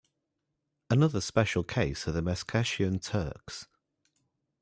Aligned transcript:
Another 0.89 1.21
special 1.21 1.63
case 1.63 2.07
are 2.07 2.11
Meskhetian 2.13 2.99
Turks. 2.99 3.67